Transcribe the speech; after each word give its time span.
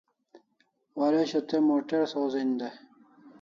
Waresho 0.97 1.39
te 1.49 1.57
motor 1.67 2.03
sawzen 2.13 2.49
dai 2.59 2.75